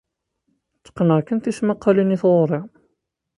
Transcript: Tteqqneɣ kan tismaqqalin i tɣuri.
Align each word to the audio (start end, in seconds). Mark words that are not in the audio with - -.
Tteqqneɣ 0.77 1.19
kan 1.23 1.39
tismaqqalin 1.39 2.15
i 2.15 2.17
tɣuri. 2.21 2.61